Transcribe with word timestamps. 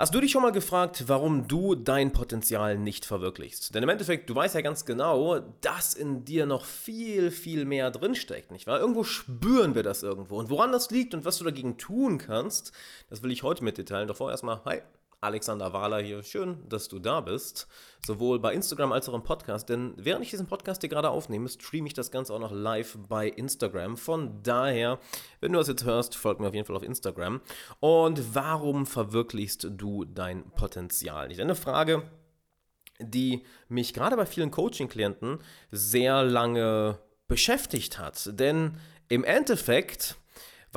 Hast 0.00 0.14
du 0.14 0.20
dich 0.20 0.30
schon 0.30 0.42
mal 0.42 0.52
gefragt, 0.52 1.08
warum 1.08 1.48
du 1.48 1.74
dein 1.74 2.12
Potenzial 2.12 2.78
nicht 2.78 3.04
verwirklichst? 3.04 3.74
Denn 3.74 3.82
im 3.82 3.88
Endeffekt, 3.88 4.30
du 4.30 4.34
weißt 4.36 4.54
ja 4.54 4.60
ganz 4.60 4.84
genau, 4.84 5.40
dass 5.60 5.92
in 5.92 6.24
dir 6.24 6.46
noch 6.46 6.64
viel, 6.64 7.32
viel 7.32 7.64
mehr 7.64 7.90
drinsteckt, 7.90 8.52
nicht 8.52 8.68
wahr? 8.68 8.78
Irgendwo 8.78 9.02
spüren 9.02 9.74
wir 9.74 9.82
das 9.82 10.04
irgendwo. 10.04 10.38
Und 10.38 10.50
woran 10.50 10.70
das 10.70 10.92
liegt 10.92 11.14
und 11.14 11.24
was 11.24 11.38
du 11.38 11.44
dagegen 11.44 11.78
tun 11.78 12.18
kannst, 12.18 12.70
das 13.10 13.24
will 13.24 13.32
ich 13.32 13.42
heute 13.42 13.64
mit 13.64 13.76
dir 13.76 13.84
teilen. 13.84 14.06
Doch 14.06 14.18
vorher 14.18 14.34
erstmal, 14.34 14.60
hi, 14.66 14.82
Alexander 15.20 15.72
Wahler 15.72 16.00
hier. 16.00 16.22
Schön, 16.22 16.68
dass 16.68 16.88
du 16.88 17.00
da 17.00 17.20
bist. 17.20 17.66
Sowohl 18.06 18.38
bei 18.38 18.54
Instagram 18.54 18.92
als 18.92 19.08
auch 19.08 19.14
im 19.14 19.24
Podcast. 19.24 19.68
Denn 19.68 19.94
während 19.96 20.24
ich 20.24 20.30
diesen 20.30 20.46
Podcast 20.46 20.82
hier 20.82 20.88
gerade 20.88 21.10
aufnehme, 21.10 21.48
streame 21.48 21.88
ich 21.88 21.94
das 21.94 22.12
Ganze 22.12 22.32
auch 22.32 22.38
noch 22.38 22.52
live 22.52 22.96
bei 23.08 23.28
Instagram. 23.28 23.96
Von 23.96 24.42
daher, 24.44 25.00
wenn 25.40 25.52
du 25.52 25.58
das 25.58 25.66
jetzt 25.66 25.84
hörst, 25.84 26.14
folg 26.14 26.38
mir 26.38 26.48
auf 26.48 26.54
jeden 26.54 26.66
Fall 26.66 26.76
auf 26.76 26.84
Instagram. 26.84 27.40
Und 27.80 28.34
warum 28.34 28.86
verwirklichst 28.86 29.66
du 29.72 30.04
dein 30.04 30.50
Potenzial? 30.52 31.26
Nicht 31.28 31.40
eine 31.40 31.56
Frage, 31.56 32.02
die 33.00 33.44
mich 33.68 33.94
gerade 33.94 34.16
bei 34.16 34.26
vielen 34.26 34.52
Coaching-Klienten 34.52 35.38
sehr 35.72 36.22
lange 36.22 37.00
beschäftigt 37.26 37.98
hat. 37.98 38.30
Denn 38.38 38.78
im 39.08 39.24
Endeffekt 39.24 40.16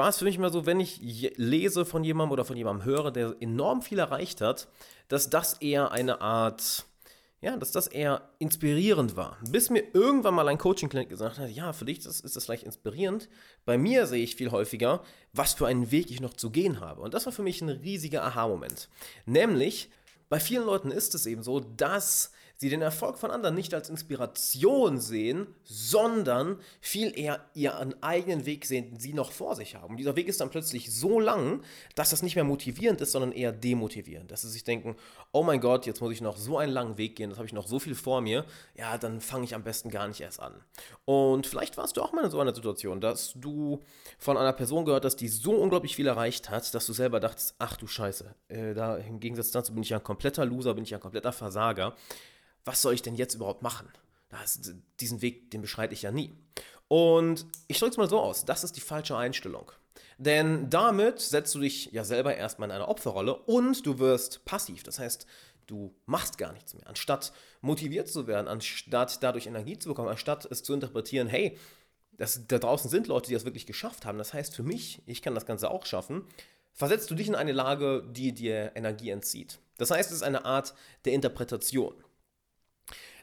war 0.01 0.09
es 0.09 0.17
für 0.17 0.25
mich 0.25 0.35
immer 0.35 0.49
so, 0.49 0.65
wenn 0.65 0.79
ich 0.79 0.99
lese 1.37 1.85
von 1.85 2.03
jemandem 2.03 2.31
oder 2.31 2.43
von 2.43 2.57
jemandem 2.57 2.85
höre, 2.85 3.11
der 3.11 3.35
enorm 3.39 3.83
viel 3.83 3.99
erreicht 3.99 4.41
hat, 4.41 4.67
dass 5.09 5.29
das 5.29 5.53
eher 5.61 5.91
eine 5.91 6.21
Art, 6.21 6.87
ja, 7.39 7.55
dass 7.55 7.71
das 7.71 7.85
eher 7.85 8.27
inspirierend 8.39 9.15
war. 9.15 9.37
Bis 9.47 9.69
mir 9.69 9.83
irgendwann 9.93 10.33
mal 10.33 10.47
ein 10.47 10.57
Coaching-Klient 10.57 11.07
gesagt 11.07 11.37
hat, 11.37 11.51
ja, 11.51 11.71
für 11.71 11.85
dich 11.85 11.99
ist, 11.99 12.25
ist 12.25 12.35
das 12.35 12.45
vielleicht 12.45 12.63
inspirierend. 12.63 13.29
Bei 13.63 13.77
mir 13.77 14.07
sehe 14.07 14.23
ich 14.23 14.35
viel 14.35 14.49
häufiger, 14.49 15.03
was 15.33 15.53
für 15.53 15.67
einen 15.67 15.91
Weg 15.91 16.09
ich 16.09 16.19
noch 16.19 16.33
zu 16.33 16.49
gehen 16.49 16.79
habe. 16.79 17.01
Und 17.01 17.13
das 17.13 17.27
war 17.27 17.33
für 17.33 17.43
mich 17.43 17.61
ein 17.61 17.69
riesiger 17.69 18.23
Aha-Moment. 18.23 18.89
Nämlich, 19.27 19.91
bei 20.29 20.39
vielen 20.39 20.65
Leuten 20.65 20.89
ist 20.89 21.13
es 21.13 21.27
eben 21.27 21.43
so, 21.43 21.59
dass 21.59 22.31
sie 22.61 22.69
den 22.69 22.83
Erfolg 22.83 23.17
von 23.17 23.31
anderen 23.31 23.55
nicht 23.55 23.73
als 23.73 23.89
Inspiration 23.89 24.99
sehen, 24.99 25.47
sondern 25.63 26.59
viel 26.79 27.17
eher 27.17 27.43
ihren 27.55 28.01
eigenen 28.03 28.45
Weg 28.45 28.67
sehen, 28.67 28.91
den 28.91 28.99
sie 28.99 29.15
noch 29.15 29.31
vor 29.31 29.55
sich 29.55 29.73
haben. 29.73 29.93
Und 29.93 29.97
dieser 29.97 30.15
Weg 30.15 30.27
ist 30.27 30.41
dann 30.41 30.51
plötzlich 30.51 30.93
so 30.93 31.19
lang, 31.19 31.63
dass 31.95 32.11
das 32.11 32.21
nicht 32.21 32.35
mehr 32.35 32.43
motivierend 32.43 33.01
ist, 33.01 33.13
sondern 33.13 33.31
eher 33.31 33.51
demotivierend. 33.51 34.29
Dass 34.29 34.43
sie 34.43 34.49
sich 34.49 34.63
denken, 34.63 34.95
oh 35.31 35.41
mein 35.41 35.59
Gott, 35.59 35.87
jetzt 35.87 36.01
muss 36.01 36.13
ich 36.13 36.21
noch 36.21 36.37
so 36.37 36.59
einen 36.59 36.71
langen 36.71 36.99
Weg 36.99 37.15
gehen, 37.15 37.31
das 37.31 37.39
habe 37.39 37.47
ich 37.47 37.53
noch 37.53 37.65
so 37.65 37.79
viel 37.79 37.95
vor 37.95 38.21
mir, 38.21 38.45
ja, 38.75 38.95
dann 38.99 39.21
fange 39.21 39.45
ich 39.45 39.55
am 39.55 39.63
besten 39.63 39.89
gar 39.89 40.07
nicht 40.07 40.21
erst 40.21 40.39
an. 40.39 40.53
Und 41.05 41.47
vielleicht 41.47 41.77
warst 41.77 41.97
du 41.97 42.03
auch 42.03 42.13
mal 42.13 42.25
in 42.25 42.29
so 42.29 42.39
einer 42.39 42.53
Situation, 42.53 43.01
dass 43.01 43.33
du 43.33 43.81
von 44.19 44.37
einer 44.37 44.53
Person 44.53 44.85
gehört 44.85 45.03
hast, 45.03 45.15
die 45.15 45.29
so 45.29 45.53
unglaublich 45.53 45.95
viel 45.95 46.05
erreicht 46.05 46.51
hat, 46.51 46.71
dass 46.75 46.85
du 46.85 46.93
selber 46.93 47.19
dachtest, 47.19 47.55
ach 47.57 47.75
du 47.75 47.87
Scheiße, 47.87 48.35
äh, 48.49 48.75
da 48.75 48.97
im 48.97 49.19
Gegensatz 49.19 49.49
dazu 49.49 49.73
bin 49.73 49.81
ich 49.81 49.89
ja 49.89 49.97
ein 49.97 50.03
kompletter 50.03 50.45
Loser, 50.45 50.75
bin 50.75 50.83
ich 50.83 50.91
ja 50.91 50.99
ein 50.99 51.01
kompletter 51.01 51.31
Versager 51.31 51.95
was 52.65 52.81
soll 52.81 52.93
ich 52.93 53.01
denn 53.01 53.15
jetzt 53.15 53.35
überhaupt 53.35 53.61
machen? 53.61 53.87
Das, 54.29 54.59
diesen 54.99 55.21
Weg, 55.21 55.51
den 55.51 55.61
beschreite 55.61 55.93
ich 55.93 56.03
ja 56.03 56.11
nie. 56.11 56.33
Und 56.87 57.45
ich 57.67 57.79
drücke 57.79 57.91
es 57.91 57.97
mal 57.97 58.09
so 58.09 58.19
aus, 58.19 58.45
das 58.45 58.63
ist 58.63 58.75
die 58.75 58.81
falsche 58.81 59.15
Einstellung. 59.17 59.71
Denn 60.17 60.69
damit 60.69 61.19
setzt 61.19 61.55
du 61.55 61.59
dich 61.59 61.91
ja 61.91 62.03
selber 62.03 62.35
erstmal 62.35 62.69
in 62.69 62.75
eine 62.75 62.87
Opferrolle 62.87 63.35
und 63.35 63.85
du 63.85 63.97
wirst 63.97 64.45
passiv. 64.45 64.83
Das 64.83 64.99
heißt, 64.99 65.25
du 65.67 65.95
machst 66.05 66.37
gar 66.37 66.53
nichts 66.53 66.73
mehr. 66.73 66.87
Anstatt 66.87 67.31
motiviert 67.61 68.07
zu 68.07 68.27
werden, 68.27 68.47
anstatt 68.47 69.23
dadurch 69.23 69.47
Energie 69.47 69.79
zu 69.79 69.89
bekommen, 69.89 70.09
anstatt 70.09 70.45
es 70.45 70.63
zu 70.63 70.73
interpretieren, 70.73 71.27
hey, 71.27 71.57
das, 72.17 72.45
da 72.47 72.59
draußen 72.59 72.89
sind 72.89 73.07
Leute, 73.07 73.29
die 73.29 73.33
das 73.33 73.45
wirklich 73.45 73.65
geschafft 73.65 74.05
haben. 74.05 74.17
Das 74.17 74.33
heißt 74.33 74.55
für 74.55 74.63
mich, 74.63 75.01
ich 75.07 75.21
kann 75.21 75.33
das 75.33 75.45
Ganze 75.45 75.71
auch 75.71 75.85
schaffen, 75.85 76.27
versetzt 76.73 77.09
du 77.09 77.15
dich 77.15 77.27
in 77.27 77.35
eine 77.35 77.51
Lage, 77.51 78.03
die 78.11 78.33
dir 78.33 78.73
Energie 78.75 79.09
entzieht. 79.09 79.59
Das 79.77 79.89
heißt, 79.89 80.11
es 80.11 80.17
ist 80.17 80.23
eine 80.23 80.45
Art 80.45 80.75
der 81.05 81.13
Interpretation. 81.13 81.95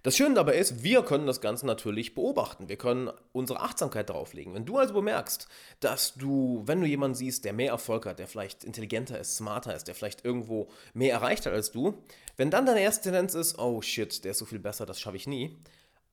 Das 0.02 0.16
Schöne 0.16 0.34
dabei 0.34 0.56
ist, 0.56 0.83
wir 0.83 1.02
können 1.02 1.27
das 1.27 1.41
Ganze 1.41 1.66
natürlich 1.66 2.14
beobachten. 2.14 2.69
Wir 2.69 2.77
können 2.77 3.11
unsere 3.33 3.61
Achtsamkeit 3.61 4.08
darauf 4.08 4.33
legen. 4.33 4.55
Wenn 4.55 4.64
du 4.64 4.79
also 4.79 4.95
bemerkst, 4.95 5.48
dass 5.80 6.14
du, 6.14 6.62
wenn 6.67 6.80
du 6.80 6.86
jemanden 6.86 7.17
siehst, 7.17 7.45
der 7.45 7.52
mehr 7.52 7.73
Erfolg 7.73 8.06
hat, 8.06 8.18
der 8.18 8.29
vielleicht 8.29 8.64
intelligenter 8.64 9.18
ist, 9.18 9.36
smarter 9.36 9.74
ist, 9.74 9.89
der 9.89 9.95
vielleicht 9.95 10.24
irgendwo 10.24 10.68
mehr 10.95 11.12
erreicht 11.12 11.46
hat 11.46 11.52
als 11.52 11.73
du, 11.73 12.02
wenn 12.36 12.51
dann 12.51 12.67
deine 12.67 12.80
erste 12.80 13.05
Tendenz 13.05 13.34
ist, 13.34 13.58
oh 13.58 13.83
shit, 13.83 14.24
der 14.24 14.30
ist 14.30 14.39
so 14.39 14.45
viel 14.45 14.61
besser, 14.61 14.86
das 14.86 15.01
schaffe 15.01 15.17
ich 15.17 15.27
nie, 15.27 15.58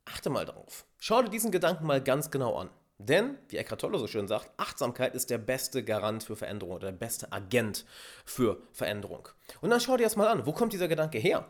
achte 0.05 0.29
mal 0.29 0.45
darauf. 0.45 0.85
Schau 0.99 1.21
dir 1.21 1.29
diesen 1.29 1.51
Gedanken 1.51 1.85
mal 1.85 2.01
ganz 2.01 2.31
genau 2.31 2.55
an. 2.57 2.69
Denn, 2.97 3.37
wie 3.49 3.57
Eckhart 3.57 3.81
Tolle 3.81 3.99
so 3.99 4.07
schön 4.07 4.27
sagt, 4.27 4.51
Achtsamkeit 4.57 5.15
ist 5.15 5.29
der 5.29 5.37
beste 5.37 5.83
Garant 5.83 6.23
für 6.23 6.35
Veränderung 6.35 6.75
oder 6.75 6.91
der 6.91 6.97
beste 6.97 7.31
Agent 7.31 7.85
für 8.23 8.61
Veränderung. 8.71 9.27
Und 9.61 9.69
dann 9.69 9.81
schau 9.81 9.97
dir 9.97 10.03
das 10.03 10.15
mal 10.15 10.29
an. 10.29 10.45
Wo 10.45 10.53
kommt 10.53 10.71
dieser 10.71 10.87
Gedanke 10.87 11.17
her? 11.17 11.45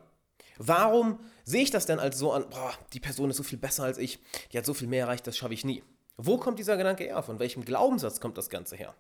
Warum 0.58 1.20
sehe 1.44 1.64
ich 1.64 1.72
das 1.72 1.86
denn 1.86 2.00
als 2.00 2.18
so 2.18 2.32
an, 2.32 2.50
boah, 2.50 2.74
die 2.94 3.00
Person 3.00 3.30
ist 3.30 3.38
so 3.38 3.44
viel 3.44 3.58
besser 3.58 3.84
als 3.84 3.98
ich, 3.98 4.20
die 4.52 4.58
hat 4.58 4.66
so 4.66 4.74
viel 4.74 4.88
mehr 4.88 5.06
erreicht, 5.06 5.28
das 5.28 5.38
schaffe 5.38 5.54
ich 5.54 5.66
nie? 5.66 5.84
Wo 6.18 6.38
kommt 6.38 6.60
dieser 6.60 6.78
Gedanke 6.78 7.04
her? 7.04 7.22
Von 7.24 7.40
welchem 7.40 7.66
Glaubenssatz 7.66 8.20
kommt 8.20 8.38
das 8.38 8.50
Ganze 8.50 8.76
her? 8.76 8.96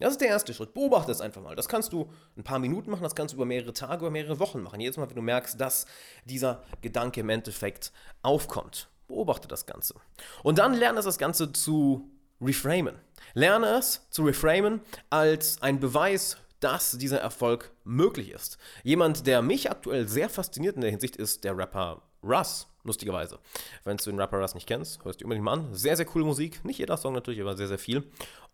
Das 0.00 0.12
ist 0.12 0.20
der 0.20 0.28
erste 0.28 0.54
Schritt. 0.54 0.74
Beobachte 0.74 1.10
es 1.10 1.20
einfach 1.20 1.42
mal. 1.42 1.56
Das 1.56 1.68
kannst 1.68 1.92
du 1.92 2.10
ein 2.36 2.44
paar 2.44 2.60
Minuten 2.60 2.90
machen, 2.90 3.02
das 3.02 3.16
kannst 3.16 3.32
du 3.32 3.36
über 3.36 3.46
mehrere 3.46 3.72
Tage, 3.72 4.00
über 4.00 4.10
mehrere 4.10 4.38
Wochen 4.38 4.62
machen. 4.62 4.80
Jedes 4.80 4.96
Mal, 4.96 5.08
wenn 5.08 5.16
du 5.16 5.22
merkst, 5.22 5.60
dass 5.60 5.86
dieser 6.24 6.62
Gedanke 6.82 7.20
im 7.20 7.28
Endeffekt 7.28 7.92
aufkommt. 8.22 8.88
Beobachte 9.08 9.48
das 9.48 9.66
Ganze. 9.66 9.94
Und 10.42 10.58
dann 10.58 10.74
lerne 10.74 11.00
es 11.00 11.04
das 11.04 11.18
Ganze 11.18 11.52
zu 11.52 12.10
reframen. 12.40 12.96
Lerne 13.34 13.66
es 13.78 14.06
zu 14.10 14.22
reframen 14.24 14.80
als 15.10 15.60
ein 15.62 15.80
Beweis 15.80 16.36
dass 16.60 16.92
dieser 16.92 17.20
Erfolg 17.20 17.70
möglich 17.84 18.30
ist. 18.30 18.58
Jemand, 18.82 19.26
der 19.26 19.42
mich 19.42 19.70
aktuell 19.70 20.08
sehr 20.08 20.28
fasziniert 20.28 20.76
in 20.76 20.82
der 20.82 20.90
Hinsicht, 20.90 21.16
ist 21.16 21.44
der 21.44 21.56
Rapper 21.56 22.02
Russ, 22.22 22.66
lustigerweise. 22.84 23.38
Wenn 23.84 23.96
du 23.96 24.10
den 24.10 24.20
Rapper 24.20 24.38
Russ 24.38 24.54
nicht 24.54 24.66
kennst, 24.66 25.04
hörst 25.04 25.20
du 25.20 25.24
unbedingt 25.24 25.44
mal 25.44 25.52
an. 25.52 25.74
Sehr, 25.74 25.96
sehr 25.96 26.06
coole 26.06 26.24
Musik. 26.24 26.64
Nicht 26.64 26.78
jeder 26.78 26.96
Song 26.96 27.14
natürlich, 27.14 27.40
aber 27.40 27.56
sehr, 27.56 27.68
sehr 27.68 27.78
viel. 27.78 28.04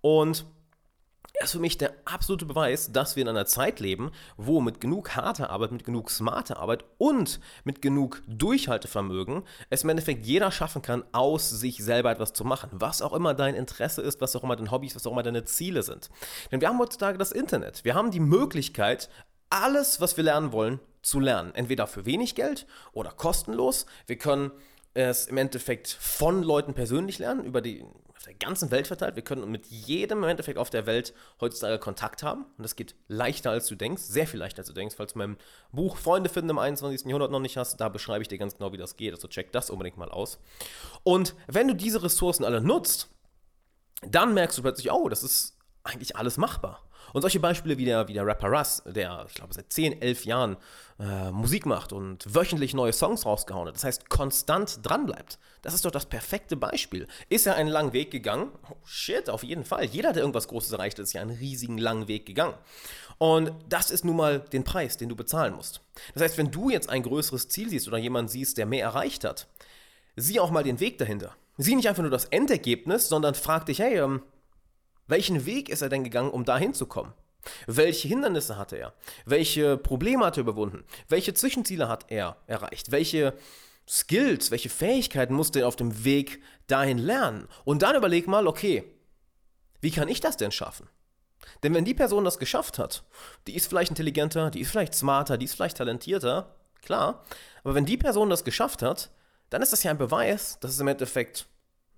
Und 0.01 0.45
ist 1.43 1.53
für 1.53 1.59
mich 1.59 1.79
der 1.79 1.93
absolute 2.05 2.47
Beweis, 2.47 2.93
dass 2.93 3.17
wir 3.17 3.23
in 3.23 3.29
einer 3.29 3.47
Zeit 3.47 3.81
leben, 3.81 4.13
wo 4.37 4.61
mit 4.61 4.81
genug 4.81 5.17
harter 5.17 5.51
Arbeit, 5.51 5.73
mit 5.73 5.85
genug 5.85 6.11
smarter 6.11 6.59
Arbeit 6.59 6.85
und 6.99 7.41
mit 7.65 7.83
genug 7.83 8.23
Durchhaltevermögen 8.29 9.43
es 9.69 9.83
im 9.83 9.89
Endeffekt 9.89 10.25
jeder 10.27 10.53
schaffen 10.53 10.81
kann, 10.81 11.05
aus 11.13 11.51
sich 11.51 11.83
selber 11.83 12.13
etwas 12.13 12.33
zu 12.33 12.45
machen. 12.45 12.71
Was 12.73 13.03
auch 13.03 13.13
immer 13.13 13.35
dein 13.35 13.55
Interesse 13.55 14.01
ist, 14.01 14.21
was 14.21 14.37
auch 14.37 14.45
immer 14.45 14.57
dein 14.57 14.71
Hobby 14.71 14.87
ist, 14.87 14.95
was 14.95 15.07
auch 15.07 15.13
immer 15.13 15.25
deine 15.25 15.45
Ziele 15.45 15.83
sind. 15.83 16.09
Denn 16.53 16.61
wir 16.61 16.69
haben 16.69 16.79
heutzutage 16.79 17.19
das 17.19 17.33
Internet. 17.33 17.85
Wir 17.85 17.95
haben 17.95 18.13
die 18.13 18.21
Möglichkeit, 18.21 19.11
alles, 19.51 20.01
was 20.01 20.17
wir 20.17 20.25
lernen 20.25 20.53
wollen, 20.53 20.81
zu 21.03 21.21
lernen. 21.21 21.55
Entweder 21.55 21.87
für 21.87 22.07
wenig 22.07 22.35
Geld 22.35 22.67
oder 22.93 23.11
kostenlos. 23.11 23.87
Wir 24.07 24.19
können 24.19 24.53
es 24.95 25.27
im 25.27 25.37
Endeffekt 25.37 25.89
von 25.89 26.43
Leuten 26.43 26.75
persönlich 26.75 27.19
lernen, 27.19 27.45
über 27.45 27.61
die 27.61 27.85
der 28.27 28.35
ganzen 28.35 28.71
Welt 28.71 28.87
verteilt. 28.87 29.17
Wir 29.17 29.23
können 29.23 29.51
mit 29.51 29.67
jedem 29.67 30.19
im 30.19 30.29
Endeffekt 30.29 30.59
auf 30.59 30.71
der 30.71 30.87
Welt 30.87 31.15
heutzutage 31.41 31.79
Kontakt 31.79 32.23
haben. 32.23 32.47
Und 32.57 32.63
das 32.63 32.77
geht 32.77 32.95
leichter 33.09 33.51
als 33.51 33.67
du 33.67 33.75
denkst, 33.75 34.03
sehr 34.03 34.27
viel 34.27 34.41
leichter 34.41 34.61
als 34.61 34.69
du 34.69 34.75
denkst. 34.75 34.97
Falls 34.97 35.13
du 35.13 35.19
mein 35.19 35.37
Buch 35.73 35.97
Freunde 35.97 36.29
finden 36.29 36.51
im 36.51 36.59
21. 36.59 37.07
Jahrhundert 37.07 37.31
noch 37.31 37.41
nicht 37.41 37.57
hast, 37.57 37.77
da 37.77 37.89
beschreibe 37.89 38.23
ich 38.23 38.29
dir 38.29 38.39
ganz 38.39 38.57
genau, 38.57 38.73
wie 38.73 38.77
das 38.77 38.97
geht. 38.97 39.15
Also 39.15 39.29
check 39.29 39.53
das 39.53 39.71
unbedingt 39.71 39.97
mal 39.97 40.11
aus. 40.11 40.39
Und 41.03 41.35
wenn 41.47 41.69
du 41.69 41.75
diese 41.75 42.03
Ressourcen 42.03 42.45
alle 42.45 42.61
nutzt, 42.61 43.09
dann 44.03 44.35
merkst 44.35 44.59
du 44.59 44.63
plötzlich, 44.63 44.91
oh, 44.91 45.09
das 45.09 45.23
ist 45.23 45.54
eigentlich 45.85 46.17
alles 46.17 46.37
machbar. 46.39 46.81
Und 47.13 47.21
solche 47.21 47.39
Beispiele 47.39 47.79
wie 47.79 47.85
der, 47.85 48.09
wie 48.09 48.15
der 48.15 48.27
Rapper 48.27 48.49
Russ, 48.49 48.83
der, 48.87 49.27
ich 49.29 49.35
glaube, 49.35 49.55
seit 49.55 49.73
10, 49.73 50.01
11 50.03 50.25
Jahren 50.25 50.57
äh, 50.99 51.31
Musik 51.31 51.67
macht 51.67 51.93
und 51.93 52.35
wöchentlich 52.35 52.75
neue 52.75 52.93
Songs 52.93 53.27
rausgehauen 53.27 53.69
hat, 53.69 53.77
das 53.77 53.85
heißt, 53.85 54.09
konstant 54.09 54.81
dranbleibt. 54.83 55.39
Das 55.63 55.75
ist 55.75 55.85
doch 55.85 55.91
das 55.91 56.07
perfekte 56.07 56.57
Beispiel. 56.57 57.07
Ist 57.29 57.47
er 57.47 57.55
einen 57.55 57.69
langen 57.69 57.93
Weg 57.93 58.11
gegangen? 58.11 58.51
Oh, 58.69 58.75
shit, 58.85 59.31
auf 59.31 59.45
jeden 59.45 59.65
Fall. 59.65 59.85
Jeder, 59.85 60.13
der 60.13 60.23
irgendwas 60.23 60.49
Großes 60.49 60.73
erreicht, 60.73 60.99
ist 60.99 61.13
ja 61.13 61.21
einen 61.21 61.37
riesigen 61.37 61.79
langen 61.79 62.09
Weg 62.09 62.27
gegangen. 62.27 62.55
Und 63.19 63.53
das 63.69 63.91
ist 63.91 64.05
nun 64.05 64.17
mal 64.17 64.41
den 64.41 64.65
Preis, 64.65 64.97
den 64.97 65.09
du 65.09 65.15
bezahlen 65.15 65.55
musst. 65.55 65.83
Das 66.15 66.23
heißt, 66.23 66.39
wenn 66.39 66.51
du 66.51 66.71
jetzt 66.71 66.89
ein 66.89 67.03
größeres 67.03 67.49
Ziel 67.49 67.69
siehst 67.69 67.87
oder 67.87 67.99
jemanden 67.99 68.29
siehst, 68.29 68.59
der 68.59 68.67
mehr 68.67 68.85
erreicht 68.85 69.25
hat, 69.25 69.47
sieh 70.17 70.41
auch 70.41 70.51
mal 70.51 70.65
den 70.65 70.81
Weg 70.81 70.99
dahinter. 70.99 71.37
Sieh 71.59 71.77
nicht 71.77 71.89
einfach 71.89 72.03
nur 72.03 72.11
das 72.11 72.25
Endergebnis, 72.25 73.09
sondern 73.09 73.35
frag 73.35 73.67
dich, 73.67 73.79
hey, 73.79 73.99
ähm, 73.99 74.23
welchen 75.07 75.47
Weg 75.47 75.69
ist 75.69 75.83
er 75.83 75.89
denn 75.89 76.05
gegangen, 76.05 76.31
um 76.31 76.45
dahin 76.45 76.75
zu 76.75 76.87
kommen? 76.87 77.13
Welche 77.67 78.09
Hindernisse 78.09 78.57
hatte 78.57 78.77
er? 78.77 78.95
Welche 79.27 79.77
Probleme 79.77 80.25
hat 80.25 80.37
er 80.37 80.43
überwunden? 80.43 80.85
Welche 81.09 81.35
Zwischenziele 81.35 81.89
hat 81.89 82.11
er 82.11 82.37
erreicht? 82.47 82.91
Welche 82.91 83.35
Skills, 83.87 84.51
welche 84.51 84.71
Fähigkeiten 84.71 85.35
musste 85.35 85.61
er 85.61 85.69
auf 85.69 85.77
dem 85.77 86.05
Weg 86.05 86.43
dahin 86.67 86.99
lernen? 86.99 87.49
Und 87.65 87.83
dann 87.83 87.97
überleg 87.97 88.27
mal, 88.27 88.47
okay, 88.47 88.85
wie 89.81 89.91
kann 89.91 90.09
ich 90.09 90.21
das 90.21 90.37
denn 90.37 90.53
schaffen? 90.53 90.89
Denn 91.63 91.75
wenn 91.75 91.85
die 91.85 91.95
Person 91.95 92.25
das 92.25 92.39
geschafft 92.39 92.79
hat, 92.79 93.05
die 93.47 93.55
ist 93.55 93.67
vielleicht 93.67 93.91
intelligenter, 93.91 94.51
die 94.51 94.61
ist 94.61 94.71
vielleicht 94.71 94.95
smarter, 94.95 95.37
die 95.37 95.45
ist 95.45 95.55
vielleicht 95.55 95.77
talentierter, 95.77 96.57
klar, 96.81 97.23
aber 97.63 97.75
wenn 97.75 97.85
die 97.85 97.99
Person 97.99 98.31
das 98.31 98.45
geschafft 98.45 98.81
hat, 98.81 99.11
dann 99.51 99.61
ist 99.61 99.73
das 99.73 99.83
ja 99.83 99.91
ein 99.91 99.99
Beweis, 99.99 100.59
dass 100.61 100.71
es 100.71 100.81
im 100.81 100.89
Endeffekt, 100.89 101.47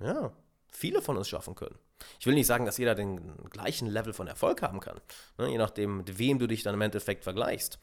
ja, 0.00 0.32
viele 0.68 1.00
von 1.00 1.16
uns 1.16 1.28
schaffen 1.28 1.54
können. 1.54 1.78
Ich 2.20 2.26
will 2.26 2.34
nicht 2.34 2.46
sagen, 2.46 2.66
dass 2.66 2.78
jeder 2.78 2.94
den 2.94 3.36
gleichen 3.50 3.88
Level 3.88 4.12
von 4.12 4.26
Erfolg 4.26 4.62
haben 4.62 4.80
kann, 4.80 5.00
ne, 5.38 5.48
je 5.48 5.58
nachdem, 5.58 5.98
mit 5.98 6.18
wem 6.18 6.38
du 6.38 6.46
dich 6.46 6.62
dann 6.62 6.74
im 6.74 6.82
Endeffekt 6.82 7.24
vergleichst. 7.24 7.78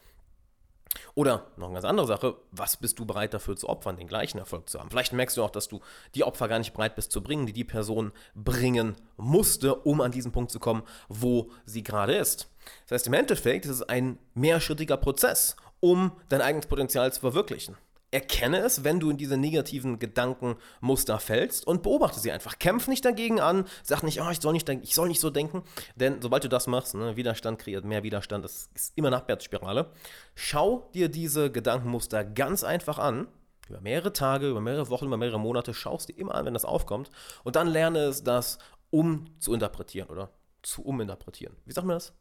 Oder 1.14 1.46
noch 1.56 1.66
eine 1.66 1.74
ganz 1.74 1.84
andere 1.84 2.06
Sache, 2.06 2.36
was 2.50 2.76
bist 2.76 2.98
du 2.98 3.04
bereit 3.04 3.34
dafür 3.34 3.56
zu 3.56 3.68
opfern, 3.68 3.96
den 3.96 4.06
gleichen 4.06 4.38
Erfolg 4.38 4.68
zu 4.68 4.78
haben? 4.78 4.90
Vielleicht 4.90 5.12
merkst 5.12 5.36
du 5.36 5.42
auch, 5.42 5.50
dass 5.50 5.68
du 5.68 5.80
die 6.14 6.24
Opfer 6.24 6.48
gar 6.48 6.58
nicht 6.58 6.72
bereit 6.72 6.94
bist 6.94 7.12
zu 7.12 7.22
bringen, 7.22 7.46
die 7.46 7.52
die 7.52 7.64
Person 7.64 8.12
bringen 8.34 8.96
musste, 9.16 9.74
um 9.74 10.00
an 10.00 10.12
diesen 10.12 10.32
Punkt 10.32 10.50
zu 10.50 10.60
kommen, 10.60 10.82
wo 11.08 11.50
sie 11.64 11.82
gerade 11.82 12.14
ist. 12.14 12.48
Das 12.84 12.96
heißt, 12.96 13.06
im 13.08 13.14
Endeffekt 13.14 13.64
ist 13.64 13.72
es 13.72 13.82
ein 13.82 14.18
mehrschrittiger 14.34 14.96
Prozess, 14.96 15.56
um 15.80 16.12
dein 16.28 16.40
eigenes 16.40 16.66
Potenzial 16.66 17.12
zu 17.12 17.20
verwirklichen. 17.20 17.76
Erkenne 18.14 18.58
es, 18.58 18.84
wenn 18.84 19.00
du 19.00 19.10
in 19.10 19.16
diese 19.16 19.36
negativen 19.36 19.98
Gedankenmuster 19.98 21.18
fällst 21.18 21.66
und 21.66 21.82
beobachte 21.82 22.20
sie 22.20 22.30
einfach. 22.30 22.60
Kämpf 22.60 22.86
nicht 22.86 23.04
dagegen 23.04 23.40
an, 23.40 23.64
sag 23.82 24.04
nicht, 24.04 24.20
oh, 24.20 24.30
ich, 24.30 24.38
soll 24.38 24.52
nicht 24.52 24.68
ich 24.68 24.94
soll 24.94 25.08
nicht 25.08 25.20
so 25.20 25.30
denken, 25.30 25.64
denn 25.96 26.22
sobald 26.22 26.44
du 26.44 26.48
das 26.48 26.68
machst, 26.68 26.94
ne, 26.94 27.16
Widerstand 27.16 27.58
kreiert 27.58 27.84
mehr 27.84 28.04
Widerstand, 28.04 28.44
das 28.44 28.70
ist 28.72 28.92
immer 28.94 29.08
eine 29.08 29.16
Abwärtsspirale. 29.16 29.90
Schau 30.36 30.88
dir 30.94 31.08
diese 31.08 31.50
Gedankenmuster 31.50 32.24
ganz 32.24 32.62
einfach 32.62 32.98
an, 32.98 33.26
über 33.68 33.80
mehrere 33.80 34.12
Tage, 34.12 34.48
über 34.48 34.60
mehrere 34.60 34.90
Wochen, 34.90 35.06
über 35.06 35.16
mehrere 35.16 35.40
Monate, 35.40 35.74
schaust 35.74 36.08
dir 36.08 36.16
immer 36.16 36.36
an, 36.36 36.44
wenn 36.44 36.54
das 36.54 36.64
aufkommt 36.64 37.10
und 37.42 37.56
dann 37.56 37.66
lerne 37.66 37.98
es, 37.98 38.22
das 38.22 38.58
um 38.90 39.26
zu 39.40 39.52
interpretieren 39.54 40.08
oder 40.08 40.30
zu 40.62 40.84
uminterpretieren. 40.84 41.56
Wie 41.64 41.72
sagt 41.72 41.84
man 41.84 41.96
das? 41.96 42.12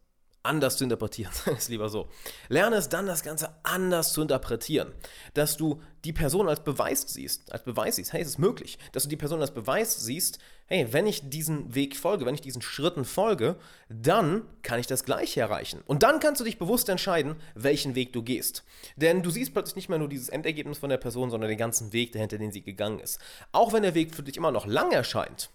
Anders 0.44 0.78
zu 0.78 0.84
interpretieren, 0.84 1.32
ist 1.58 1.70
lieber 1.70 1.90
so. 1.90 2.10
Lerne 2.50 2.76
es 2.76 2.90
dann, 2.90 3.08
das 3.08 3.24
Ganze 3.24 3.50
anders 3.64 4.14
zu 4.14 4.22
interpretieren. 4.22 4.92
Dass 5.34 5.58
du 5.58 5.82
die 6.04 6.14
Person 6.14 6.50
als 6.50 6.64
Beweis 6.64 7.02
siehst, 7.08 7.52
als 7.52 7.64
Beweis 7.64 7.96
siehst, 7.96 8.14
hey, 8.14 8.22
es 8.22 8.28
ist 8.28 8.38
möglich. 8.38 8.78
Dass 8.92 9.04
du 9.04 9.10
die 9.10 9.16
Person 9.16 9.42
als 9.42 9.54
Beweis 9.54 10.02
siehst, 10.02 10.40
hey, 10.68 10.92
wenn 10.92 11.08
ich 11.08 11.30
diesen 11.30 11.74
Weg 11.76 11.96
folge, 11.96 12.26
wenn 12.26 12.36
ich 12.36 12.42
diesen 12.42 12.62
Schritten 12.62 13.06
folge, 13.06 13.56
dann 13.90 14.44
kann 14.62 14.80
ich 14.80 14.88
das 14.88 15.06
Gleiche 15.06 15.40
erreichen. 15.40 15.82
Und 15.86 16.04
dann 16.04 16.20
kannst 16.20 16.42
du 16.42 16.46
dich 16.46 16.60
bewusst 16.60 16.90
entscheiden, 16.90 17.36
welchen 17.56 17.96
Weg 17.96 18.14
du 18.14 18.22
gehst. 18.22 18.64
Denn 18.98 19.24
du 19.24 19.30
siehst 19.30 19.54
plötzlich 19.54 19.76
nicht 19.76 19.90
mehr 19.90 20.00
nur 20.00 20.10
dieses 20.10 20.30
Endergebnis 20.30 20.78
von 20.78 20.90
der 20.90 20.98
Person, 20.98 21.30
sondern 21.30 21.50
den 21.50 21.58
ganzen 21.58 21.94
Weg 21.94 22.12
dahinter, 22.12 22.38
den 22.38 22.52
sie 22.52 22.64
gegangen 22.64 23.00
ist. 23.00 23.20
Auch 23.52 23.72
wenn 23.72 23.84
der 23.84 23.96
Weg 23.96 24.14
für 24.14 24.24
dich 24.24 24.38
immer 24.38 24.52
noch 24.52 24.66
lang 24.66 24.92
erscheint. 24.92 25.50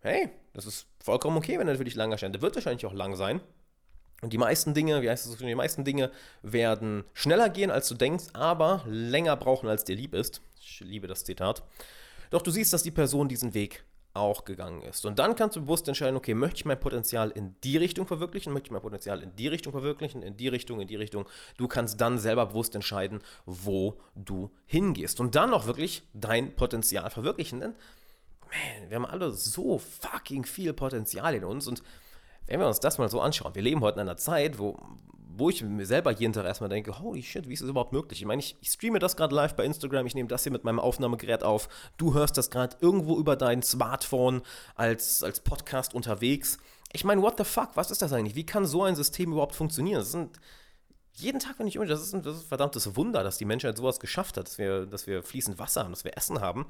Hey, 0.00 0.30
das 0.52 0.66
ist 0.66 0.86
vollkommen 0.98 1.36
okay, 1.36 1.58
wenn 1.58 1.68
er 1.68 1.76
für 1.76 1.84
dich 1.84 1.94
lang 1.94 2.10
erscheint. 2.10 2.34
Der 2.34 2.42
wird 2.42 2.56
wahrscheinlich 2.56 2.84
auch 2.86 2.92
lang 2.92 3.14
sein. 3.14 3.40
Und 4.22 4.32
die 4.32 4.38
meisten 4.38 4.72
Dinge, 4.72 5.02
wie 5.02 5.10
heißt 5.10 5.26
es 5.26 5.32
so 5.32 5.44
die 5.44 5.54
meisten 5.54 5.84
Dinge 5.84 6.10
werden 6.42 7.04
schneller 7.12 7.48
gehen, 7.48 7.72
als 7.72 7.88
du 7.88 7.94
denkst, 7.94 8.26
aber 8.32 8.84
länger 8.86 9.36
brauchen, 9.36 9.68
als 9.68 9.84
dir 9.84 9.96
lieb 9.96 10.14
ist. 10.14 10.40
Ich 10.60 10.80
liebe 10.80 11.08
das 11.08 11.24
Zitat. 11.24 11.64
Doch 12.30 12.40
du 12.40 12.52
siehst, 12.52 12.72
dass 12.72 12.84
die 12.84 12.92
Person 12.92 13.28
diesen 13.28 13.52
Weg 13.52 13.84
auch 14.14 14.44
gegangen 14.44 14.82
ist. 14.82 15.04
Und 15.06 15.18
dann 15.18 15.34
kannst 15.34 15.56
du 15.56 15.62
bewusst 15.62 15.88
entscheiden, 15.88 16.16
okay, 16.16 16.34
möchte 16.34 16.58
ich 16.58 16.64
mein 16.64 16.78
Potenzial 16.78 17.30
in 17.30 17.56
die 17.64 17.76
Richtung 17.78 18.06
verwirklichen, 18.06 18.52
möchte 18.52 18.68
ich 18.68 18.72
mein 18.72 18.82
Potenzial 18.82 19.22
in 19.22 19.34
die 19.34 19.48
Richtung 19.48 19.72
verwirklichen, 19.72 20.22
in 20.22 20.36
die 20.36 20.48
Richtung, 20.48 20.80
in 20.80 20.86
die 20.86 20.96
Richtung. 20.96 21.26
Du 21.56 21.66
kannst 21.66 22.00
dann 22.00 22.18
selber 22.18 22.46
bewusst 22.46 22.74
entscheiden, 22.74 23.20
wo 23.46 23.98
du 24.14 24.50
hingehst. 24.66 25.18
Und 25.18 25.34
dann 25.34 25.52
auch 25.52 25.66
wirklich 25.66 26.02
dein 26.14 26.54
Potenzial 26.54 27.10
verwirklichen. 27.10 27.60
Denn, 27.60 27.74
man, 28.40 28.90
wir 28.90 28.96
haben 28.96 29.06
alle 29.06 29.32
so 29.32 29.78
fucking 29.78 30.44
viel 30.44 30.72
Potenzial 30.74 31.34
in 31.34 31.44
uns 31.44 31.66
und 31.66 31.82
wenn 32.52 32.60
wir 32.60 32.68
uns 32.68 32.80
das 32.80 32.98
mal 32.98 33.08
so 33.08 33.22
anschauen, 33.22 33.54
wir 33.54 33.62
leben 33.62 33.80
heute 33.80 34.00
in 34.00 34.08
einer 34.08 34.18
Zeit, 34.18 34.58
wo, 34.58 34.76
wo 35.34 35.48
ich 35.48 35.62
mir 35.62 35.86
selber 35.86 36.10
jeden 36.12 36.34
Tag 36.34 36.44
erstmal 36.44 36.68
denke, 36.68 37.00
holy 37.00 37.22
shit, 37.22 37.48
wie 37.48 37.54
ist 37.54 37.62
das 37.62 37.70
überhaupt 37.70 37.94
möglich? 37.94 38.20
Ich 38.20 38.26
meine, 38.26 38.40
ich, 38.40 38.58
ich 38.60 38.68
streame 38.68 38.98
das 38.98 39.16
gerade 39.16 39.34
live 39.34 39.54
bei 39.54 39.64
Instagram, 39.64 40.04
ich 40.04 40.14
nehme 40.14 40.28
das 40.28 40.42
hier 40.42 40.52
mit 40.52 40.62
meinem 40.62 40.78
Aufnahmegerät 40.78 41.44
auf, 41.44 41.70
du 41.96 42.12
hörst 42.12 42.36
das 42.36 42.50
gerade 42.50 42.76
irgendwo 42.80 43.16
über 43.16 43.36
dein 43.36 43.62
Smartphone 43.62 44.42
als, 44.74 45.22
als 45.22 45.40
Podcast 45.40 45.94
unterwegs. 45.94 46.58
Ich 46.92 47.04
meine, 47.04 47.22
what 47.22 47.38
the 47.38 47.44
fuck, 47.44 47.70
was 47.74 47.90
ist 47.90 48.02
das 48.02 48.12
eigentlich? 48.12 48.34
Wie 48.34 48.44
kann 48.44 48.66
so 48.66 48.82
ein 48.82 48.96
System 48.96 49.32
überhaupt 49.32 49.54
funktionieren? 49.54 50.00
Das 50.00 50.12
sind 50.12 50.38
jeden 51.14 51.40
Tag, 51.40 51.58
wenn 51.58 51.66
ich 51.66 51.76
irgendwie, 51.76 51.90
das 51.90 52.02
ist, 52.02 52.12
ein, 52.12 52.22
das 52.22 52.36
ist 52.36 52.42
ein 52.42 52.48
verdammtes 52.48 52.96
Wunder, 52.96 53.24
dass 53.24 53.38
die 53.38 53.46
Menschheit 53.46 53.78
sowas 53.78 53.98
geschafft 53.98 54.36
hat, 54.36 54.46
dass 54.46 54.58
wir, 54.58 54.84
dass 54.84 55.06
wir 55.06 55.22
fließend 55.22 55.58
Wasser 55.58 55.84
haben, 55.84 55.92
dass 55.92 56.04
wir 56.04 56.18
Essen 56.18 56.42
haben 56.42 56.66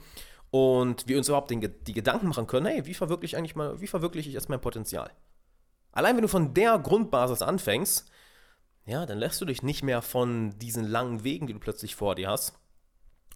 und 0.53 1.09
wir 1.09 1.19
uns 1.19 1.27
überhaupt 1.27 1.51
den, 1.51 1.61
die 1.61 1.93
Gedanken 1.93 2.29
machen 2.29 2.47
können, 2.47 2.67
hey, 2.67 2.87
wie 2.87 2.95
verwirkliche 2.95 3.35
ich 3.35 3.39
eigentlich 3.39 3.57
mal, 3.57 3.81
wie 3.81 3.89
verwirkliche 3.89 4.29
ich 4.29 4.35
jetzt 4.35 4.49
mein 4.49 4.61
Potenzial? 4.61 5.11
Allein 5.93 6.17
wenn 6.17 6.23
du 6.23 6.29
von 6.29 6.55
der 6.55 6.79
Grundbasis 6.79 7.43
anfängst, 7.43 8.11
ja, 8.85 9.07
dann 9.07 9.19
lässt 9.19 9.41
du 9.41 9.45
dich 9.45 9.63
nicht 9.63 9.83
mehr 9.83 10.03
von 10.03 10.59
diesen 10.59 10.85
langen 10.85 11.23
Wegen, 11.23 11.47
die 11.47 11.53
du 11.53 11.61
plötzlich 11.61 11.95
vor 11.95 12.15
dir 12.15 12.31
hast, 12.31 12.55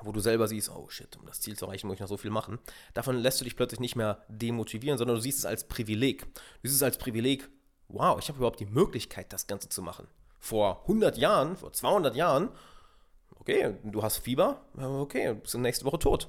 wo 0.02 0.12
du 0.12 0.20
selber 0.20 0.48
siehst, 0.48 0.70
oh 0.70 0.88
shit, 0.88 1.16
um 1.16 1.26
das 1.26 1.40
Ziel 1.40 1.56
zu 1.56 1.66
erreichen, 1.66 1.86
muss 1.86 1.94
ich 1.94 2.00
noch 2.00 2.08
so 2.08 2.16
viel 2.16 2.30
machen. 2.30 2.58
Davon 2.94 3.16
lässt 3.16 3.40
du 3.40 3.44
dich 3.44 3.56
plötzlich 3.56 3.80
nicht 3.80 3.96
mehr 3.96 4.24
demotivieren, 4.28 4.98
sondern 4.98 5.16
du 5.16 5.22
siehst 5.22 5.38
es 5.38 5.46
als 5.46 5.68
Privileg. 5.68 6.22
Du 6.62 6.68
siehst 6.68 6.76
es 6.76 6.82
als 6.82 6.98
Privileg, 6.98 7.48
wow, 7.88 8.18
ich 8.18 8.28
habe 8.28 8.38
überhaupt 8.38 8.60
die 8.60 8.66
Möglichkeit, 8.66 9.32
das 9.32 9.46
Ganze 9.46 9.68
zu 9.68 9.82
machen. 9.82 10.08
Vor 10.40 10.82
100 10.82 11.16
Jahren, 11.16 11.56
vor 11.56 11.72
200 11.72 12.16
Jahren, 12.16 12.50
okay, 13.38 13.76
du 13.84 14.02
hast 14.02 14.18
Fieber, 14.18 14.62
okay, 14.76 15.34
bist 15.34 15.54
nächste 15.56 15.84
Woche 15.84 15.98
tot. 15.98 16.28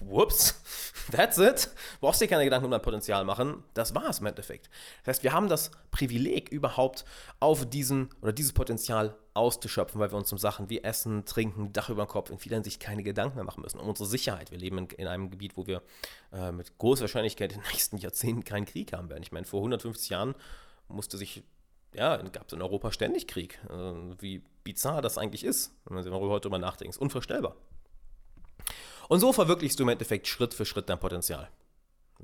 Whoops, 0.00 0.62
that's 1.10 1.38
it. 1.38 1.70
Brauchst 2.00 2.20
dir 2.20 2.28
keine 2.28 2.44
Gedanken 2.44 2.66
um 2.66 2.70
dein 2.70 2.82
Potenzial 2.82 3.24
machen. 3.24 3.62
Das 3.74 3.94
war 3.94 4.08
es 4.08 4.20
im 4.20 4.26
Endeffekt. 4.26 4.70
Das 5.04 5.16
heißt, 5.16 5.22
wir 5.24 5.32
haben 5.32 5.48
das 5.48 5.70
Privileg, 5.90 6.48
überhaupt 6.48 7.04
auf 7.40 7.68
diesen 7.68 8.08
oder 8.22 8.32
dieses 8.32 8.52
Potenzial 8.52 9.14
auszuschöpfen, 9.34 10.00
weil 10.00 10.10
wir 10.12 10.16
uns 10.16 10.32
um 10.32 10.38
Sachen 10.38 10.70
wie 10.70 10.82
Essen, 10.82 11.24
Trinken, 11.24 11.72
Dach 11.72 11.90
über 11.90 12.04
dem 12.04 12.08
Kopf 12.08 12.30
in 12.30 12.38
vieler 12.38 12.56
Hinsicht 12.56 12.80
keine 12.80 13.02
Gedanken 13.02 13.36
mehr 13.36 13.44
machen 13.44 13.62
müssen. 13.62 13.78
Um 13.78 13.88
unsere 13.88 14.08
Sicherheit. 14.08 14.50
Wir 14.50 14.58
leben 14.58 14.78
in, 14.78 14.86
in 14.86 15.06
einem 15.06 15.30
Gebiet, 15.30 15.56
wo 15.56 15.66
wir 15.66 15.82
äh, 16.32 16.52
mit 16.52 16.78
großer 16.78 17.02
Wahrscheinlichkeit 17.02 17.52
in 17.52 17.60
den 17.60 17.66
nächsten 17.72 17.98
Jahrzehnten 17.98 18.44
keinen 18.44 18.66
Krieg 18.66 18.92
haben 18.92 19.10
werden. 19.10 19.22
Ich 19.22 19.32
meine, 19.32 19.46
vor 19.46 19.60
150 19.60 20.08
Jahren 20.08 20.34
musste 20.88 21.18
sich 21.18 21.42
ja, 21.94 22.16
gab 22.16 22.48
es 22.48 22.52
in 22.52 22.60
Europa 22.60 22.90
ständig 22.90 23.28
Krieg. 23.28 23.60
Äh, 23.70 23.92
wie 24.20 24.42
bizarr 24.64 25.02
das 25.02 25.18
eigentlich 25.18 25.44
ist, 25.44 25.72
wenn 25.84 25.94
man 25.94 26.02
sich 26.02 26.12
heute 26.12 26.48
darüber 26.48 26.58
nachdenkt. 26.58 26.94
Ist 26.94 27.00
unvorstellbar. 27.00 27.54
Und 29.08 29.20
so 29.20 29.32
verwirklichst 29.32 29.78
du 29.78 29.84
im 29.84 29.88
Endeffekt 29.90 30.26
Schritt 30.26 30.54
für 30.54 30.64
Schritt 30.64 30.88
dein 30.88 30.98
Potenzial. 30.98 31.48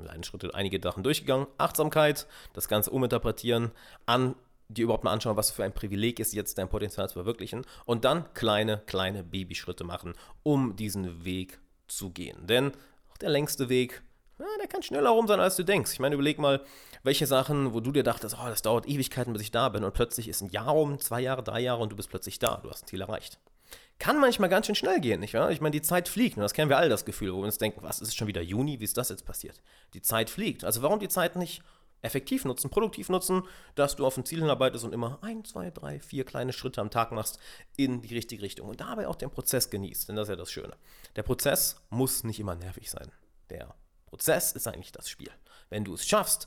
Einen 0.08 0.24
Schritt, 0.24 0.54
einige 0.54 0.80
Sachen 0.80 1.02
durchgegangen. 1.02 1.46
Achtsamkeit, 1.58 2.26
das 2.52 2.68
Ganze 2.68 2.90
uminterpretieren, 2.90 3.70
an, 4.06 4.34
dir 4.68 4.84
überhaupt 4.84 5.04
mal 5.04 5.12
anschauen, 5.12 5.36
was 5.36 5.50
für 5.50 5.64
ein 5.64 5.74
Privileg 5.74 6.20
ist, 6.20 6.32
jetzt 6.32 6.56
dein 6.58 6.68
Potenzial 6.68 7.08
zu 7.08 7.14
verwirklichen. 7.14 7.66
Und 7.84 8.04
dann 8.04 8.32
kleine, 8.34 8.78
kleine 8.86 9.22
Babyschritte 9.24 9.84
machen, 9.84 10.14
um 10.42 10.76
diesen 10.76 11.24
Weg 11.24 11.58
zu 11.88 12.10
gehen. 12.10 12.46
Denn 12.46 12.72
auch 13.10 13.18
der 13.18 13.30
längste 13.30 13.68
Weg, 13.68 14.02
ja, 14.38 14.46
der 14.58 14.68
kann 14.68 14.82
schneller 14.82 15.10
rum 15.10 15.26
sein, 15.26 15.40
als 15.40 15.56
du 15.56 15.64
denkst. 15.64 15.92
Ich 15.92 16.00
meine, 16.00 16.14
überleg 16.14 16.38
mal, 16.38 16.62
welche 17.02 17.26
Sachen, 17.26 17.74
wo 17.74 17.80
du 17.80 17.92
dir 17.92 18.04
dachtest, 18.04 18.36
oh, 18.40 18.48
das 18.48 18.62
dauert 18.62 18.88
Ewigkeiten, 18.88 19.32
bis 19.32 19.42
ich 19.42 19.50
da 19.50 19.68
bin. 19.68 19.84
Und 19.84 19.92
plötzlich 19.92 20.28
ist 20.28 20.40
ein 20.40 20.50
Jahr 20.50 20.74
um, 20.74 20.98
zwei 20.98 21.20
Jahre, 21.20 21.42
drei 21.42 21.60
Jahre 21.60 21.82
und 21.82 21.92
du 21.92 21.96
bist 21.96 22.08
plötzlich 22.08 22.38
da. 22.38 22.60
Du 22.62 22.70
hast 22.70 22.84
ein 22.84 22.86
Ziel 22.86 23.02
erreicht 23.02 23.38
kann 24.00 24.18
manchmal 24.18 24.48
ganz 24.48 24.66
schön 24.66 24.74
schnell 24.74 24.98
gehen, 24.98 25.20
nicht 25.20 25.34
wahr? 25.34 25.52
Ich 25.52 25.60
meine, 25.60 25.72
die 25.72 25.82
Zeit 25.82 26.08
fliegt 26.08 26.36
und 26.36 26.42
das 26.42 26.54
kennen 26.54 26.70
wir 26.70 26.78
alle 26.78 26.88
das 26.88 27.04
Gefühl, 27.04 27.32
wo 27.32 27.38
wir 27.38 27.44
uns 27.44 27.58
denken, 27.58 27.82
was, 27.82 28.00
ist 28.00 28.16
schon 28.16 28.26
wieder 28.26 28.40
Juni, 28.40 28.80
wie 28.80 28.84
ist 28.84 28.96
das 28.96 29.10
jetzt 29.10 29.26
passiert? 29.26 29.60
Die 29.94 30.00
Zeit 30.00 30.30
fliegt. 30.30 30.64
Also 30.64 30.82
warum 30.82 30.98
die 30.98 31.08
Zeit 31.08 31.36
nicht 31.36 31.62
effektiv 32.02 32.46
nutzen, 32.46 32.70
produktiv 32.70 33.10
nutzen, 33.10 33.42
dass 33.74 33.96
du 33.96 34.06
auf 34.06 34.16
ein 34.16 34.24
Ziel 34.24 34.40
hinarbeitest 34.40 34.84
und 34.86 34.94
immer 34.94 35.18
ein, 35.20 35.44
zwei, 35.44 35.70
drei, 35.70 36.00
vier 36.00 36.24
kleine 36.24 36.54
Schritte 36.54 36.80
am 36.80 36.90
Tag 36.90 37.12
machst 37.12 37.38
in 37.76 38.00
die 38.00 38.14
richtige 38.14 38.42
Richtung 38.42 38.70
und 38.70 38.80
dabei 38.80 39.06
auch 39.06 39.16
den 39.16 39.30
Prozess 39.30 39.68
genießt, 39.68 40.08
denn 40.08 40.16
das 40.16 40.28
ist 40.28 40.30
ja 40.30 40.36
das 40.36 40.50
Schöne. 40.50 40.72
Der 41.16 41.22
Prozess 41.22 41.76
muss 41.90 42.24
nicht 42.24 42.40
immer 42.40 42.54
nervig 42.54 42.90
sein. 42.90 43.12
Der 43.50 43.74
Prozess 44.06 44.52
ist 44.52 44.66
eigentlich 44.66 44.92
das 44.92 45.10
Spiel. 45.10 45.30
Wenn 45.68 45.84
du 45.84 45.92
es 45.92 46.06
schaffst, 46.06 46.46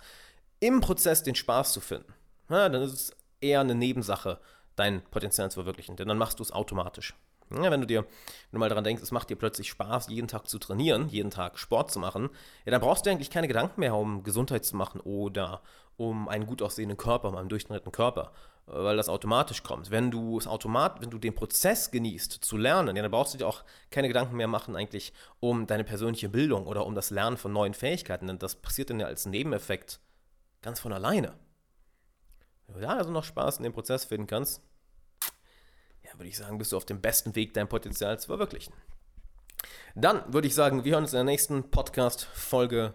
im 0.59 0.81
Prozess 0.81 1.21
den 1.21 1.35
Spaß 1.35 1.71
zu 1.73 1.81
finden, 1.81 2.13
na, 2.49 2.67
dann 2.67 2.81
ist 2.81 2.93
es 2.93 3.11
eher 3.41 3.61
eine 3.61 3.75
Nebensache, 3.75 4.39
dein 4.75 5.03
Potenzial 5.03 5.51
zu 5.51 5.59
verwirklichen, 5.59 5.95
denn 5.97 6.07
dann 6.07 6.17
machst 6.17 6.39
du 6.39 6.43
es 6.43 6.51
automatisch. 6.51 7.13
Ja, 7.61 7.71
wenn 7.71 7.81
du 7.81 7.87
dir, 7.87 8.01
wenn 8.03 8.07
du 8.53 8.59
mal 8.59 8.69
daran 8.69 8.83
denkst, 8.83 9.03
es 9.03 9.11
macht 9.11 9.29
dir 9.29 9.35
plötzlich 9.35 9.69
Spaß, 9.69 10.07
jeden 10.07 10.27
Tag 10.27 10.47
zu 10.47 10.57
trainieren, 10.59 11.09
jeden 11.09 11.29
Tag 11.29 11.59
Sport 11.59 11.91
zu 11.91 11.99
machen, 11.99 12.29
ja, 12.65 12.71
dann 12.71 12.81
brauchst 12.81 13.05
du 13.05 13.09
eigentlich 13.09 13.29
keine 13.29 13.47
Gedanken 13.47 13.79
mehr, 13.79 13.95
um 13.95 14.23
Gesundheit 14.23 14.65
zu 14.65 14.75
machen 14.75 14.99
oder 15.01 15.61
um 15.97 16.27
einen 16.27 16.45
gut 16.45 16.61
aussehenden 16.61 16.97
Körper, 16.97 17.29
um 17.29 17.35
einen 17.35 17.49
durchtrainierten 17.49 17.91
Körper, 17.91 18.31
weil 18.65 18.97
das 18.97 19.09
automatisch 19.09 19.63
kommt. 19.63 19.91
Wenn 19.91 20.09
du 20.09 20.37
es 20.37 20.47
automat, 20.47 21.01
wenn 21.01 21.09
du 21.09 21.17
den 21.17 21.35
Prozess 21.35 21.91
genießt, 21.91 22.31
zu 22.31 22.57
lernen, 22.57 22.95
ja, 22.95 23.01
dann 23.01 23.11
brauchst 23.11 23.33
du 23.33 23.37
dir 23.37 23.47
auch 23.47 23.63
keine 23.91 24.07
Gedanken 24.07 24.35
mehr 24.35 24.47
machen, 24.47 24.75
eigentlich 24.75 25.13
um 25.39 25.67
deine 25.67 25.83
persönliche 25.83 26.29
Bildung 26.29 26.65
oder 26.65 26.85
um 26.85 26.95
das 26.95 27.09
Lernen 27.09 27.37
von 27.37 27.53
neuen 27.53 27.73
Fähigkeiten, 27.73 28.27
denn 28.27 28.39
das 28.39 28.55
passiert 28.55 28.89
dann 28.89 28.99
ja 28.99 29.07
als 29.07 29.25
Nebeneffekt 29.25 29.99
ganz 30.61 30.79
von 30.79 30.93
alleine. 30.93 31.33
Wenn 32.67 32.75
du 32.75 32.81
da 32.81 32.97
also 32.97 33.11
noch 33.11 33.23
Spaß 33.23 33.57
in 33.57 33.63
dem 33.63 33.73
Prozess 33.73 34.05
finden 34.05 34.27
kannst, 34.27 34.61
würde 36.17 36.29
ich 36.29 36.37
sagen, 36.37 36.57
bist 36.57 36.71
du 36.71 36.77
auf 36.77 36.85
dem 36.85 37.01
besten 37.01 37.35
Weg, 37.35 37.53
dein 37.53 37.67
Potenzial 37.67 38.19
zu 38.19 38.27
verwirklichen. 38.27 38.73
Dann 39.95 40.21
würde 40.33 40.47
ich 40.47 40.55
sagen, 40.55 40.83
wir 40.83 40.93
hören 40.93 41.03
uns 41.03 41.13
in 41.13 41.17
der 41.17 41.23
nächsten 41.23 41.69
Podcast-Folge 41.69 42.93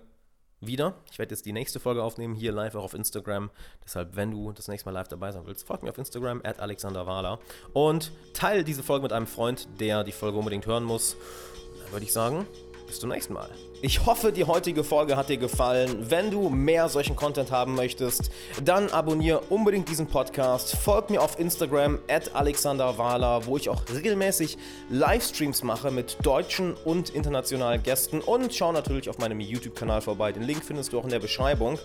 wieder. 0.60 0.94
Ich 1.10 1.18
werde 1.18 1.34
jetzt 1.34 1.46
die 1.46 1.52
nächste 1.52 1.80
Folge 1.80 2.02
aufnehmen, 2.02 2.34
hier 2.34 2.52
live 2.52 2.74
auch 2.74 2.84
auf 2.84 2.94
Instagram. 2.94 3.50
Deshalb, 3.84 4.16
wenn 4.16 4.32
du 4.32 4.52
das 4.52 4.68
nächste 4.68 4.88
Mal 4.88 4.92
live 4.92 5.08
dabei 5.08 5.32
sein 5.32 5.46
willst, 5.46 5.66
folg 5.66 5.82
mir 5.82 5.90
auf 5.90 5.98
Instagram, 5.98 6.40
at 6.44 6.58
alexanderwala. 6.58 7.38
Und 7.72 8.12
teile 8.34 8.64
diese 8.64 8.82
Folge 8.82 9.04
mit 9.04 9.12
einem 9.12 9.26
Freund, 9.26 9.68
der 9.78 10.04
die 10.04 10.12
Folge 10.12 10.38
unbedingt 10.38 10.66
hören 10.66 10.84
muss. 10.84 11.16
Dann 11.82 11.92
würde 11.92 12.04
ich 12.04 12.12
sagen, 12.12 12.46
bis 12.86 12.98
zum 12.98 13.10
nächsten 13.10 13.34
Mal. 13.34 13.50
Ich 13.80 14.06
hoffe, 14.06 14.32
die 14.32 14.44
heutige 14.44 14.82
Folge 14.82 15.16
hat 15.16 15.28
dir 15.28 15.36
gefallen. 15.36 16.10
Wenn 16.10 16.32
du 16.32 16.48
mehr 16.48 16.88
solchen 16.88 17.14
Content 17.14 17.52
haben 17.52 17.76
möchtest, 17.76 18.32
dann 18.64 18.90
abonniere 18.90 19.38
unbedingt 19.50 19.88
diesen 19.88 20.08
Podcast. 20.08 20.74
Folg 20.76 21.10
mir 21.10 21.22
auf 21.22 21.38
Instagram 21.38 22.00
at 22.08 22.34
alexanderwahler, 22.34 23.46
wo 23.46 23.56
ich 23.56 23.68
auch 23.68 23.82
regelmäßig 23.94 24.58
Livestreams 24.90 25.62
mache 25.62 25.92
mit 25.92 26.16
deutschen 26.24 26.74
und 26.84 27.10
internationalen 27.10 27.80
Gästen. 27.80 28.20
Und 28.20 28.52
schau 28.52 28.72
natürlich 28.72 29.08
auf 29.08 29.18
meinem 29.18 29.38
YouTube-Kanal 29.38 30.00
vorbei. 30.00 30.32
Den 30.32 30.42
Link 30.42 30.64
findest 30.64 30.92
du 30.92 30.98
auch 30.98 31.04
in 31.04 31.10
der 31.10 31.20
Beschreibung. 31.20 31.78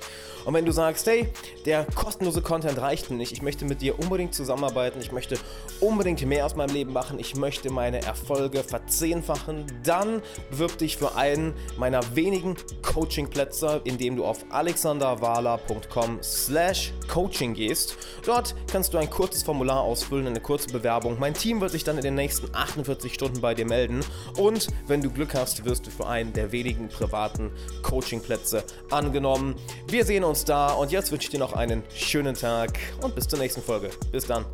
Und 0.46 0.54
wenn 0.56 0.66
du 0.66 0.72
sagst, 0.72 1.06
hey, 1.06 1.28
der 1.68 1.86
kostenlose 1.94 2.42
Content 2.42 2.80
reicht 2.80 3.12
mir 3.12 3.18
nicht, 3.18 3.34
ich 3.34 3.44
möchte 3.44 3.66
mit 3.66 3.82
dir 3.84 4.00
unbedingt 4.00 4.34
zusammenarbeiten, 4.34 5.00
ich 5.00 5.12
möchte 5.12 5.38
unbedingt 5.80 6.26
mehr 6.26 6.48
aus 6.48 6.56
meinem 6.56 6.74
Leben 6.74 6.92
machen, 6.92 7.20
ich 7.20 7.36
möchte 7.36 7.72
meine 7.72 8.02
Erfolge 8.02 8.64
verzehnfachen, 8.64 9.66
dann 9.84 10.24
bewirb 10.50 10.80
dich 10.80 10.98
für 10.98 11.16
einen 11.16 11.54
meiner 11.84 12.16
wenigen 12.16 12.56
Coachingplätze, 12.82 13.82
indem 13.84 14.16
du 14.16 14.24
auf 14.24 14.46
alexanderwala.com 14.52 16.20
slash 16.24 16.94
coaching 17.10 17.54
gehst. 17.54 17.98
Dort 18.26 18.56
kannst 18.72 18.94
du 18.94 18.98
ein 18.98 19.10
kurzes 19.10 19.44
Formular 19.44 19.82
ausfüllen, 19.82 20.28
eine 20.28 20.40
kurze 20.40 20.70
Bewerbung. 20.70 21.20
Mein 21.20 21.34
Team 21.34 21.60
wird 21.60 21.72
sich 21.72 21.84
dann 21.84 21.98
in 21.98 22.04
den 22.04 22.16
nächsten 22.16 22.56
48 22.56 23.14
Stunden 23.14 23.42
bei 23.42 23.54
dir 23.54 23.66
melden 23.66 24.00
und 24.38 24.70
wenn 24.88 25.02
du 25.02 25.10
Glück 25.10 25.34
hast, 25.34 25.66
wirst 25.66 25.86
du 25.86 25.92
für 25.92 26.08
einen 26.08 26.32
der 26.32 26.54
wenigen 26.54 26.88
privaten 26.88 27.52
Coachingplätze 27.82 28.64
angenommen. 28.90 29.56
Wir 29.90 30.06
sehen 30.06 30.24
uns 30.24 30.46
da 30.46 30.72
und 30.72 30.90
jetzt 30.94 31.12
wünsche 31.12 31.26
ich 31.26 31.32
dir 31.32 31.40
noch 31.40 31.52
einen 31.52 31.84
schönen 31.94 32.36
Tag 32.36 32.80
und 33.02 33.14
bis 33.14 33.28
zur 33.28 33.40
nächsten 33.40 33.62
Folge. 33.62 33.90
Bis 34.14 34.26
dann. 34.26 34.46